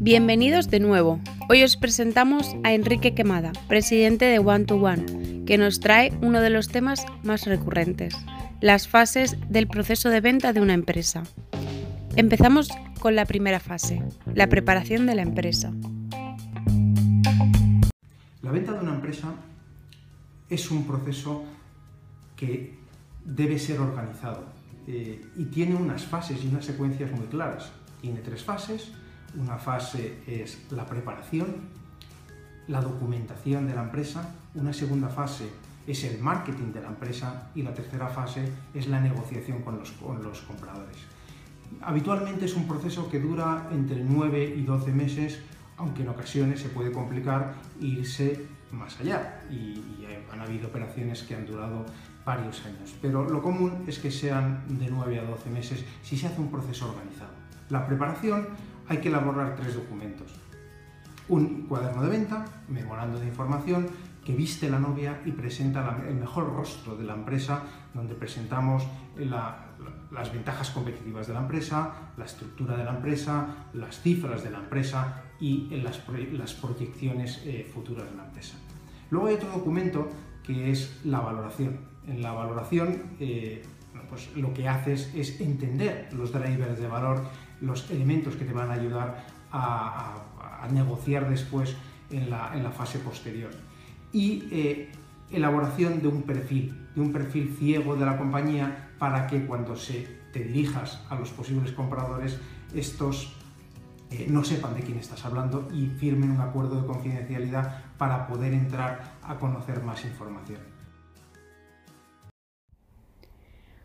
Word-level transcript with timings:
Bienvenidos 0.00 0.68
de 0.68 0.80
nuevo. 0.80 1.20
Hoy 1.48 1.62
os 1.62 1.76
presentamos 1.76 2.56
a 2.64 2.72
Enrique 2.72 3.14
Quemada, 3.14 3.52
presidente 3.68 4.24
de 4.24 4.40
One 4.40 4.64
to 4.64 4.76
One, 4.76 5.44
que 5.46 5.58
nos 5.58 5.80
trae 5.80 6.12
uno 6.20 6.40
de 6.40 6.50
los 6.50 6.68
temas 6.68 7.06
más 7.22 7.46
recurrentes, 7.46 8.14
las 8.60 8.88
fases 8.88 9.36
del 9.48 9.68
proceso 9.68 10.08
de 10.08 10.20
venta 10.20 10.52
de 10.52 10.60
una 10.60 10.74
empresa. 10.74 11.22
Empezamos 12.16 12.68
con 13.00 13.14
la 13.14 13.26
primera 13.26 13.60
fase, 13.60 14.02
la 14.34 14.48
preparación 14.48 15.06
de 15.06 15.14
la 15.14 15.22
empresa. 15.22 15.72
La 18.42 18.50
venta 18.50 18.72
de 18.72 18.80
una 18.80 18.94
empresa 18.94 19.34
es 20.50 20.70
un 20.70 20.86
proceso 20.86 21.44
que 22.36 22.74
debe 23.24 23.58
ser 23.58 23.80
organizado 23.80 24.44
eh, 24.86 25.24
y 25.36 25.44
tiene 25.44 25.74
unas 25.74 26.02
fases 26.02 26.42
y 26.44 26.48
unas 26.48 26.64
secuencias 26.64 27.10
muy 27.12 27.26
claras. 27.26 27.72
Tiene 28.02 28.20
tres 28.20 28.44
fases 28.44 28.92
una 29.38 29.56
fase 29.56 30.18
es 30.26 30.66
la 30.70 30.84
preparación, 30.86 31.46
la 32.68 32.80
documentación 32.80 33.66
de 33.66 33.74
la 33.74 33.82
empresa, 33.82 34.34
una 34.54 34.72
segunda 34.72 35.08
fase 35.08 35.48
es 35.86 36.04
el 36.04 36.20
marketing 36.20 36.72
de 36.72 36.82
la 36.82 36.88
empresa 36.88 37.50
y 37.54 37.62
la 37.62 37.74
tercera 37.74 38.08
fase 38.08 38.46
es 38.74 38.86
la 38.88 39.00
negociación 39.00 39.62
con 39.62 39.78
los, 39.78 39.90
compradores. 40.42 40.96
Habitualmente 41.80 42.44
es 42.44 42.54
un 42.54 42.68
proceso 42.68 43.10
que 43.10 43.18
dura 43.18 43.68
entre 43.72 44.04
9 44.04 44.54
y 44.56 44.62
12 44.62 44.92
meses, 44.92 45.40
aunque 45.78 46.02
en 46.02 46.10
ocasiones 46.10 46.60
se 46.60 46.68
puede 46.68 46.92
complicar 46.92 47.54
irse 47.80 48.46
más 48.70 49.00
allá 49.00 49.42
y, 49.50 49.54
y, 49.54 50.06
han 50.30 50.40
habido 50.40 50.68
operaciones 50.68 51.22
que 51.24 51.34
han 51.34 51.46
durado 51.46 51.84
varios 52.24 52.64
años. 52.64 52.94
Pero 53.02 53.28
lo 53.28 53.42
común 53.42 53.84
es 53.86 53.98
que 53.98 54.10
sean 54.10 54.64
de 54.78 54.88
9 54.88 55.18
a 55.20 55.24
12 55.24 55.50
meses 55.50 55.84
si 56.02 56.16
se 56.16 56.26
hace 56.26 56.40
un 56.40 56.50
proceso 56.50 56.88
organizado. 56.88 57.41
La 57.72 57.86
preparación 57.86 58.48
hay 58.86 58.98
que 58.98 59.08
elaborar 59.08 59.56
tres 59.56 59.74
documentos. 59.74 60.30
Un 61.30 61.62
cuaderno 61.62 62.02
de 62.02 62.10
venta, 62.10 62.44
memorando 62.68 63.18
de 63.18 63.26
información, 63.26 63.86
que 64.22 64.36
viste 64.36 64.68
la 64.68 64.78
novia 64.78 65.22
y 65.24 65.32
presenta 65.32 66.04
el 66.06 66.16
mejor 66.16 66.52
rostro 66.52 66.96
de 66.96 67.04
la 67.04 67.14
empresa, 67.14 67.62
donde 67.94 68.14
presentamos 68.14 68.86
las 69.16 70.32
ventajas 70.34 70.68
competitivas 70.68 71.26
de 71.28 71.32
la 71.32 71.40
empresa, 71.40 72.12
la 72.18 72.26
estructura 72.26 72.76
de 72.76 72.84
la 72.84 72.90
empresa, 72.90 73.46
las 73.72 74.02
cifras 74.02 74.44
de 74.44 74.50
la 74.50 74.58
empresa 74.58 75.22
y 75.40 75.70
las, 75.80 75.96
proyecciones 75.96 77.40
eh, 77.46 77.66
futuras 77.72 78.04
de 78.10 78.16
la 78.18 78.26
empresa. 78.26 78.58
Luego 79.08 79.28
hay 79.28 79.36
otro 79.36 79.48
documento 79.48 80.10
que 80.42 80.70
es 80.70 81.00
la 81.04 81.20
valoración. 81.20 81.78
En 82.06 82.20
la 82.20 82.32
valoración 82.32 83.02
eh, 83.18 83.62
pues 84.12 84.28
lo 84.36 84.52
que 84.52 84.68
haces 84.68 85.10
es 85.14 85.40
entender 85.40 86.10
los 86.12 86.32
drivers 86.32 86.78
de 86.78 86.86
valor 86.86 87.24
los 87.62 87.90
elementos 87.90 88.36
que 88.36 88.44
te 88.44 88.52
van 88.52 88.70
a 88.70 88.74
ayudar 88.74 89.24
a, 89.50 90.18
negociar 90.70 91.28
después 91.28 91.74
en 92.10 92.30
la, 92.30 92.72
fase 92.76 92.98
posterior. 92.98 93.50
Y 94.12 94.44
eh, 94.50 94.92
elaboración 95.30 96.02
de 96.02 96.08
un 96.08 96.22
perfil, 96.22 96.88
de 96.94 97.00
un 97.00 97.12
perfil 97.12 97.56
ciego 97.58 97.96
de 97.96 98.04
la 98.06 98.18
compañía 98.18 98.90
para 98.98 99.26
que 99.26 99.44
cuando 99.46 99.76
se 99.76 100.06
te 100.32 100.44
dirijas 100.44 101.00
a 101.10 101.16
los 101.16 101.30
posibles 101.30 101.72
compradores, 101.72 102.38
estos 102.74 103.34
eh, 104.10 104.26
no 104.28 104.44
sepan 104.44 104.74
de 104.74 104.82
quién 104.82 104.98
estás 104.98 105.24
hablando 105.24 105.68
y 105.72 105.86
firmen 105.86 106.30
un 106.30 106.40
acuerdo 106.40 106.80
de 106.80 106.86
confidencialidad 106.86 107.82
para 107.98 108.26
poder 108.26 108.52
entrar 108.52 109.14
a 109.22 109.38
conocer 109.38 109.82
más 109.82 110.04
información. 110.04 110.60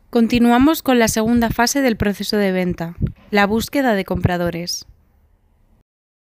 Continuamos 0.09 0.83
con 0.83 0.99
la 0.99 1.07
segunda 1.07 1.49
fase 1.49 1.81
del 1.81 1.97
proceso 1.97 2.37
de 2.37 2.51
venta, 2.51 2.95
la 3.29 3.45
búsqueda 3.45 3.93
de 3.93 4.05
compradores. 4.05 4.85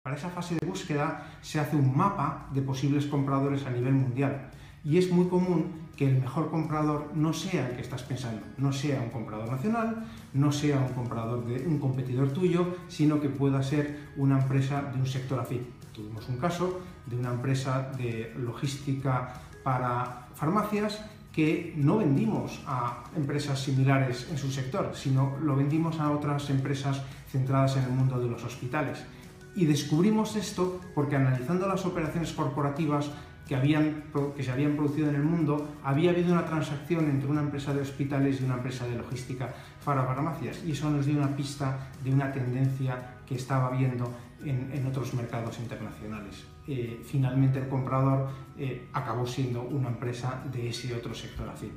Para 0.03 0.15
esa 0.15 0.29
fase 0.29 0.55
de 0.55 0.67
búsqueda 0.67 1.25
se 1.41 1.59
hace 1.59 1.75
un 1.75 1.95
mapa 1.97 2.49
de 2.53 2.61
posibles 2.61 3.05
compradores 3.05 3.65
a 3.65 3.71
nivel 3.71 3.93
mundial 3.93 4.51
y 4.83 4.97
es 4.97 5.09
muy 5.11 5.27
común 5.27 5.71
que 5.95 6.07
el 6.07 6.19
mejor 6.19 6.51
comprador 6.51 7.11
no 7.15 7.33
sea 7.33 7.69
el 7.69 7.75
que 7.75 7.81
estás 7.81 8.03
pensando, 8.03 8.41
no 8.57 8.73
sea 8.73 8.99
un 9.01 9.09
comprador 9.09 9.49
nacional, 9.49 10.05
no 10.33 10.51
sea 10.51 10.77
un 10.77 10.93
comprador 10.93 11.45
de 11.45 11.65
un 11.65 11.79
competidor 11.79 12.31
tuyo, 12.33 12.75
sino 12.89 13.21
que 13.21 13.29
pueda 13.29 13.63
ser 13.63 14.09
una 14.17 14.39
empresa 14.41 14.81
de 14.93 14.99
un 14.99 15.07
sector 15.07 15.39
afín. 15.39 15.67
Tuvimos 15.93 16.27
un 16.29 16.37
caso 16.37 16.81
de 17.05 17.15
una 17.15 17.31
empresa 17.31 17.91
de 17.97 18.33
logística 18.37 19.41
para 19.63 20.27
farmacias 20.35 21.01
que 21.33 21.73
no 21.75 21.97
vendimos 21.97 22.61
a 22.67 23.03
empresas 23.17 23.59
similares 23.59 24.27
en 24.29 24.37
su 24.37 24.51
sector, 24.51 24.91
sino 24.93 25.35
lo 25.41 25.55
vendimos 25.55 25.99
a 25.99 26.11
otras 26.11 26.49
empresas 26.51 27.01
centradas 27.29 27.75
en 27.75 27.85
el 27.85 27.89
mundo 27.89 28.19
de 28.19 28.29
los 28.29 28.43
hospitales. 28.43 29.03
Y 29.55 29.65
descubrimos 29.65 30.35
esto 30.35 30.79
porque 30.93 31.15
analizando 31.15 31.67
las 31.67 31.85
operaciones 31.85 32.31
corporativas 32.33 33.09
que, 33.47 33.55
habían, 33.55 34.03
que 34.35 34.43
se 34.43 34.51
habían 34.51 34.75
producido 34.75 35.09
en 35.09 35.15
el 35.15 35.23
mundo, 35.23 35.75
había 35.83 36.11
habido 36.11 36.31
una 36.31 36.45
transacción 36.45 37.09
entre 37.09 37.29
una 37.29 37.41
empresa 37.41 37.73
de 37.73 37.81
hospitales 37.81 38.39
y 38.39 38.45
una 38.45 38.55
empresa 38.55 38.85
de 38.87 38.95
logística 38.95 39.53
para 39.83 40.05
farmacias. 40.05 40.61
Y 40.65 40.71
eso 40.71 40.89
nos 40.91 41.05
dio 41.05 41.17
una 41.17 41.35
pista 41.35 41.89
de 42.03 42.13
una 42.13 42.31
tendencia 42.31 43.15
que 43.25 43.35
estaba 43.35 43.71
viendo 43.71 44.11
en, 44.45 44.85
otros 44.87 45.13
mercados 45.13 45.59
internacionales. 45.59 46.45
Eh, 46.67 47.01
finalmente 47.05 47.59
el 47.59 47.67
comprador 47.67 48.29
eh, 48.57 48.87
acabó 48.93 49.25
siendo 49.25 49.61
una 49.61 49.89
empresa 49.89 50.43
de 50.51 50.69
ese 50.69 50.93
otro 50.93 51.13
sector 51.13 51.47
afín. 51.49 51.71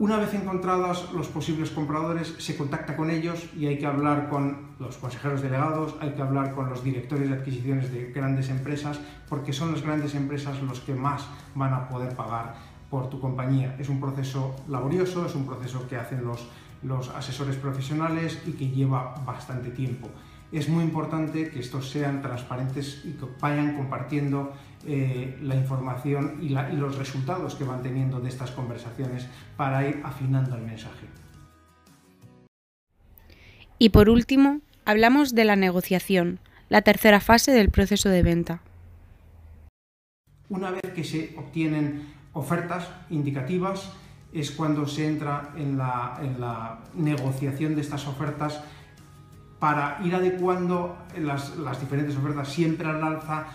Una 0.00 0.16
vez 0.16 0.32
encontrados 0.32 1.12
los 1.12 1.28
posibles 1.28 1.70
compradores, 1.70 2.34
se 2.38 2.56
contacta 2.56 2.96
con 2.96 3.10
ellos 3.10 3.50
y 3.54 3.66
hay 3.66 3.76
que 3.76 3.84
hablar 3.84 4.30
con 4.30 4.70
los 4.78 4.96
consejeros 4.96 5.42
delegados, 5.42 5.94
hay 6.00 6.12
que 6.12 6.22
hablar 6.22 6.54
con 6.54 6.70
los 6.70 6.82
directores 6.82 7.28
de 7.28 7.34
adquisiciones 7.34 7.92
de 7.92 8.10
grandes 8.10 8.48
empresas, 8.48 8.98
porque 9.28 9.52
son 9.52 9.72
las 9.72 9.82
grandes 9.82 10.14
empresas 10.14 10.62
los 10.62 10.80
que 10.80 10.94
más 10.94 11.26
van 11.54 11.74
a 11.74 11.86
poder 11.86 12.16
pagar 12.16 12.54
por 12.88 13.10
tu 13.10 13.20
compañía. 13.20 13.76
Es 13.78 13.90
un 13.90 14.00
proceso 14.00 14.56
laborioso, 14.68 15.26
es 15.26 15.34
un 15.34 15.44
proceso 15.44 15.86
que 15.86 15.96
hacen 15.96 16.24
los, 16.24 16.48
los 16.82 17.10
asesores 17.10 17.56
profesionales 17.56 18.42
y 18.46 18.52
que 18.52 18.70
lleva 18.70 19.14
bastante 19.26 19.68
tiempo 19.68 20.08
es 20.52 20.68
muy 20.68 20.82
importante 20.82 21.48
que 21.48 21.60
estos 21.60 21.90
sean 21.90 22.22
transparentes 22.22 23.02
y 23.04 23.12
que 23.12 23.26
vayan 23.40 23.76
compartiendo 23.76 24.52
eh, 24.86 25.38
la 25.42 25.54
información 25.54 26.38
y, 26.42 26.48
los 26.48 26.96
resultados 26.96 27.54
que 27.54 27.64
van 27.64 27.82
teniendo 27.82 28.20
de 28.20 28.28
estas 28.28 28.50
conversaciones 28.50 29.26
para 29.56 29.86
ir 29.86 30.00
afinando 30.04 30.56
el 30.56 30.62
mensaje. 30.62 31.06
Y 33.78 33.90
por 33.90 34.10
último, 34.10 34.60
hablamos 34.84 35.34
de 35.34 35.44
la 35.44 35.56
negociación, 35.56 36.40
la 36.68 36.82
tercera 36.82 37.20
fase 37.20 37.52
del 37.52 37.70
proceso 37.70 38.08
de 38.08 38.22
venta. 38.22 38.60
Una 40.48 40.72
vez 40.72 40.92
que 40.94 41.04
se 41.04 41.34
obtienen 41.38 42.12
ofertas 42.32 42.88
indicativas, 43.08 43.92
es 44.32 44.50
cuando 44.50 44.86
se 44.86 45.08
entra 45.08 45.50
en 45.56 45.78
la 45.78 46.80
negociación 46.94 47.74
de 47.74 47.80
estas 47.80 48.06
ofertas 48.06 48.62
para 49.60 50.00
ir 50.02 50.14
adecuando 50.14 50.96
las, 51.18 51.80
diferentes 51.80 52.16
ofertas 52.16 52.48
siempre 52.48 52.88
al 52.88 53.04
alza, 53.04 53.46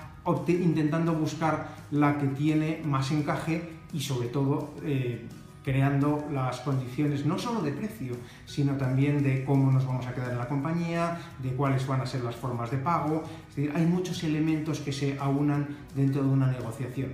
intentando 0.47 1.13
buscar 1.13 1.69
la 1.91 2.17
que 2.17 2.27
tiene 2.27 2.81
más 2.85 3.11
encaje 3.11 3.69
y 3.91 3.99
sobre 3.99 4.27
todo 4.29 4.75
eh, 4.83 5.27
creando 5.63 6.27
las 6.31 6.59
condiciones 6.59 7.25
no 7.25 7.39
solo 7.39 7.61
de 7.61 7.71
precio, 7.71 8.15
sino 8.45 8.73
también 8.73 9.23
de 9.23 9.43
cómo 9.43 9.71
nos 9.71 9.85
vamos 9.87 10.05
a 10.05 10.13
quedar 10.13 10.31
en 10.31 10.37
la 10.37 10.47
compañía, 10.47 11.17
de 11.41 11.49
cuáles 11.53 11.87
van 11.87 12.01
a 12.01 12.05
ser 12.05 12.23
las 12.23 12.35
formas 12.35 12.69
de 12.69 12.77
pago. 12.77 13.23
Es 13.49 13.55
decir, 13.55 13.73
hay 13.75 13.85
muchos 13.85 14.23
elementos 14.23 14.79
que 14.79 14.93
se 14.93 15.17
aunan 15.17 15.67
dentro 15.95 16.21
de 16.21 16.29
una 16.29 16.47
negociación. 16.47 17.13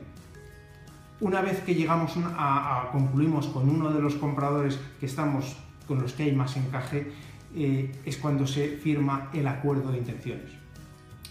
Una 1.22 1.40
vez 1.40 1.62
que 1.62 1.76
llegamos 1.76 2.18
a, 2.36 2.82
a 2.82 2.92
concluimos 2.92 3.48
con 3.48 3.70
uno 3.70 3.90
de 3.90 4.02
los 4.02 4.16
compradores 4.16 4.78
que 5.00 5.06
estamos 5.06 5.56
con 5.88 6.02
los 6.02 6.14
que 6.14 6.24
hay 6.24 6.36
más 6.36 6.58
encaje, 6.58 7.12
eh, 7.56 7.92
es 8.06 8.18
cuando 8.18 8.48
se 8.48 8.78
firma 8.78 9.30
el 9.34 9.48
acuerdo 9.48 9.92
de 9.92 9.98
intenciones. 9.98 10.52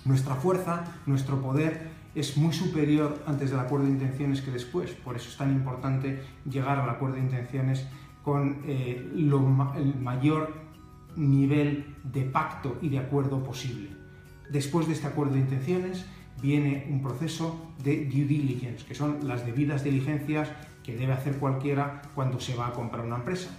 Nuestra 0.05 0.35
fuerza, 0.35 0.85
nuestro 1.07 1.41
poder 1.41 1.89
es 2.15 2.37
muy 2.37 2.53
superior 2.53 3.23
antes 3.27 3.51
del 3.51 3.61
acuerdo 3.61 3.87
de 3.87 3.93
intenciones 3.93 4.41
que 4.41 4.51
después. 4.51 4.91
Por 4.93 5.17
eso 5.17 5.29
es 5.29 5.37
tan 5.37 5.53
importante 5.53 6.23
llegar 6.51 6.79
al 6.79 6.89
acuerdo 6.89 7.17
de 7.17 7.23
intenciones 7.23 7.87
con 8.23 8.59
eh, 8.67 9.11
el 9.15 9.95
mayor 10.01 10.55
nivel 11.17 11.97
de 12.05 12.23
pacto 12.23 12.79
y 12.83 12.89
de 12.89 12.99
acuerdo 12.99 13.43
posible. 13.43 13.91
Después 14.51 14.87
de 14.87 14.95
este 14.95 15.07
acuerdo 15.07 15.35
de 15.35 15.41
intenciones 15.41 16.05
viene 16.43 16.87
un 16.91 17.03
proceso 17.03 17.73
de 17.83 18.07
due 18.07 18.25
diligence, 18.25 18.85
que 18.85 18.95
son 18.95 19.27
las 19.27 19.45
debidas 19.47 19.85
diligencias 19.85 20.51
que 20.83 20.97
debe 20.97 21.13
hacer 21.13 21.37
cualquiera 21.37 22.03
cuando 22.15 22.41
se 22.41 22.55
va 22.55 22.69
a 22.69 22.73
comprar 22.73 23.05
una 23.05 23.17
empresa 23.17 23.51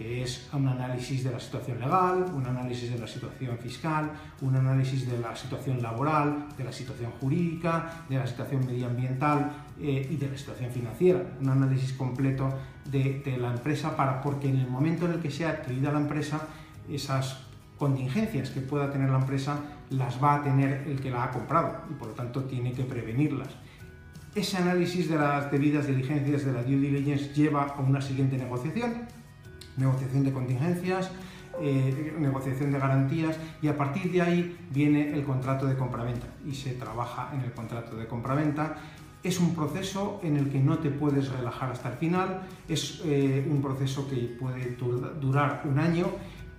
que 0.00 0.22
es 0.22 0.48
un 0.54 0.66
análisis 0.66 1.24
de 1.24 1.30
la 1.30 1.38
situación 1.38 1.78
legal, 1.78 2.24
un 2.34 2.46
análisis 2.46 2.90
de 2.90 2.98
la 2.98 3.06
situación 3.06 3.58
fiscal, 3.58 4.10
un 4.40 4.56
análisis 4.56 5.06
de 5.06 5.18
la 5.18 5.36
situación 5.36 5.82
laboral, 5.82 6.48
de 6.56 6.64
la 6.64 6.72
situación 6.72 7.10
jurídica, 7.20 8.04
de 8.08 8.16
la 8.16 8.26
situación 8.26 8.64
medioambiental 8.64 9.52
eh, 9.78 10.08
y 10.10 10.16
de 10.16 10.30
la 10.30 10.38
situación 10.38 10.70
financiera. 10.70 11.22
Un 11.42 11.50
análisis 11.50 11.92
completo 11.92 12.48
de, 12.90 13.36
la 13.38 13.52
empresa 13.52 13.94
para, 13.94 14.22
porque 14.22 14.48
en 14.48 14.56
el 14.56 14.68
momento 14.68 15.04
en 15.04 15.12
el 15.12 15.20
que 15.20 15.30
sea 15.30 15.50
adquirida 15.50 15.92
la 15.92 16.00
empresa, 16.00 16.48
esas 16.88 17.42
contingencias 17.76 18.48
que 18.48 18.62
pueda 18.62 18.90
tener 18.90 19.10
la 19.10 19.18
empresa 19.18 19.58
las 19.90 20.16
va 20.22 20.36
a 20.36 20.42
tener 20.42 20.88
el 20.88 20.98
que 20.98 21.10
la 21.10 21.24
ha 21.24 21.30
comprado 21.30 21.76
y 21.90 21.92
por 21.92 22.08
lo 22.08 22.14
tanto 22.14 22.44
tiene 22.44 22.72
que 22.72 22.84
prevenirlas. 22.84 23.50
Ese 24.34 24.56
análisis 24.56 25.10
de 25.10 25.16
las 25.16 25.50
debidas 25.50 25.86
diligencias 25.86 26.46
de 26.46 26.52
la 26.52 26.62
due 26.62 26.76
diligence 26.76 27.34
lleva 27.34 27.64
a 27.64 27.80
una 27.80 28.00
siguiente 28.00 28.38
negociación, 28.38 29.19
negociación 29.80 30.24
de 30.24 30.32
contingencias, 30.32 31.10
eh, 31.60 32.14
negociación 32.18 32.72
de 32.72 32.78
garantías 32.78 33.36
y 33.60 33.68
a 33.68 33.76
partir 33.76 34.12
de 34.12 34.22
ahí 34.22 34.56
viene 34.70 35.12
el 35.12 35.24
contrato 35.24 35.66
de 35.66 35.76
compraventa 35.76 36.26
y 36.46 36.54
se 36.54 36.72
trabaja 36.74 37.30
en 37.34 37.40
el 37.40 37.52
contrato 37.52 37.96
de 37.96 38.06
compraventa. 38.06 38.76
Es 39.22 39.38
un 39.40 39.54
proceso 39.54 40.20
en 40.22 40.36
el 40.36 40.48
que 40.48 40.60
no 40.60 40.78
te 40.78 40.90
puedes 40.90 41.28
relajar 41.28 41.70
hasta 41.72 41.90
el 41.90 41.96
final, 41.96 42.42
es 42.68 43.02
eh, 43.04 43.46
un 43.50 43.60
proceso 43.60 44.08
que 44.08 44.16
puede 44.40 44.76
durar 45.20 45.62
un 45.64 45.78
año 45.78 46.06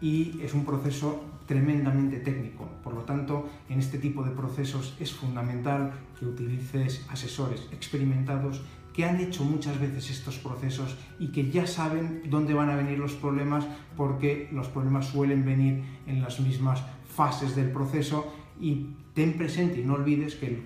y 0.02 0.40
es 0.44 0.54
un 0.54 0.66
proceso 0.66 1.24
tremendamente 1.48 2.20
técnico. 2.20 2.70
Por 2.84 2.94
lo 2.94 3.02
tanto, 3.02 3.50
en 3.70 3.80
este 3.80 3.98
tipo 3.98 4.24
de 4.24 4.32
procesos 4.32 4.96
es 5.00 5.12
fundamental 5.12 5.92
que 6.20 6.26
utilices 6.26 7.06
asesores 7.10 7.68
experimentados 7.72 8.62
que 8.94 9.06
han 9.06 9.20
hecho 9.20 9.44
muchas 9.44 9.80
veces 9.80 10.10
estos 10.10 10.38
procesos 10.38 10.98
y 11.20 11.30
que 11.30 11.50
ya 11.50 11.66
saben 11.66 12.24
dónde 12.30 12.54
van 12.54 12.70
a 12.70 12.76
venir 12.76 13.00
los 13.00 13.14
problemas 13.14 13.66
porque 13.96 14.50
los 14.52 14.68
problemas 14.68 15.08
suelen 15.08 15.46
venir 15.46 15.84
en 16.08 16.22
las 16.22 16.40
mismas 16.40 16.84
fases 17.16 17.56
del 17.56 17.72
proceso 17.72 18.34
y 18.60 18.88
ten 19.14 19.38
presente 19.38 19.82
y 19.82 19.84
no 19.84 19.96
olvides 19.96 20.36
que 20.36 20.48
el, 20.48 20.64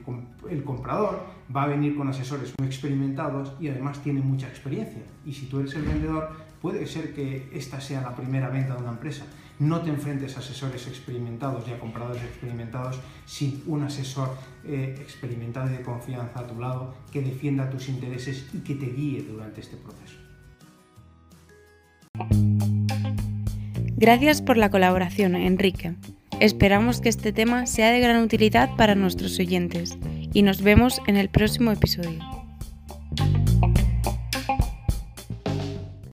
el, 0.49 0.63
comprador 0.63 1.23
va 1.55 1.63
a 1.63 1.67
venir 1.67 1.95
con 1.95 2.07
asesores 2.07 2.53
muy 2.59 2.67
experimentados 2.67 3.53
y 3.59 3.69
además 3.69 4.01
tiene 4.03 4.21
mucha 4.21 4.47
experiencia. 4.47 5.01
Y 5.25 5.33
si 5.33 5.47
tú 5.47 5.59
eres 5.59 5.73
el 5.75 5.83
vendedor, 5.83 6.29
puede 6.61 6.85
ser 6.85 7.13
que 7.13 7.49
esta 7.53 7.79
sea 7.79 8.01
la 8.01 8.15
primera 8.15 8.49
venta 8.49 8.75
de 8.75 8.81
una 8.81 8.91
empresa. 8.91 9.25
No 9.59 9.81
te 9.81 9.89
enfrentes 9.89 10.35
a 10.35 10.39
asesores 10.39 10.87
experimentados 10.87 11.67
y 11.67 11.71
a 11.71 11.79
compradores 11.79 12.23
experimentados 12.23 12.99
sin 13.25 13.63
un 13.67 13.83
asesor 13.83 14.37
eh, 14.65 14.95
experimentado 14.99 15.69
y 15.71 15.77
de 15.77 15.81
confianza 15.81 16.39
a 16.39 16.47
tu 16.47 16.59
lado 16.59 16.93
que 17.11 17.21
defienda 17.21 17.69
tus 17.69 17.87
intereses 17.87 18.45
y 18.53 18.59
que 18.59 18.75
te 18.75 18.87
guíe 18.87 19.23
durante 19.23 19.61
este 19.61 19.77
proceso. 19.77 20.15
Gracias 23.97 24.41
por 24.41 24.57
la 24.57 24.69
colaboración, 24.69 25.35
Enrique. 25.35 25.95
Esperamos 26.41 26.99
que 26.99 27.07
este 27.07 27.31
tema 27.31 27.65
sea 27.65 27.91
de 27.91 28.01
gran 28.01 28.21
utilidad 28.21 28.75
para 28.75 28.93
nuestros 28.93 29.39
oyentes 29.39 29.97
y 30.33 30.41
nos 30.41 30.61
vemos 30.61 31.01
en 31.07 31.15
el 31.15 31.29
próximo 31.29 31.71
episodio. 31.71 32.34